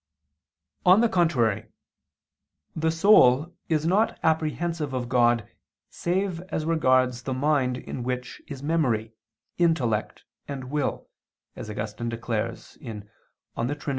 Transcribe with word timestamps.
On 0.83 1.01
the 1.01 1.07
contrary, 1.07 1.67
The 2.75 2.89
soul 2.89 3.55
is 3.69 3.85
not 3.85 4.17
apprehensive 4.23 4.95
of 4.95 5.07
God 5.07 5.47
save 5.91 6.41
as 6.49 6.65
regards 6.65 7.21
the 7.21 7.35
mind 7.35 7.77
in 7.77 8.01
which 8.01 8.41
is 8.47 8.63
memory, 8.63 9.13
intellect 9.59 10.23
and 10.47 10.71
will, 10.71 11.07
as 11.55 11.69
Augustine 11.69 12.09
declares 12.09 12.79
(De 12.81 13.03
Trin. 13.75 13.77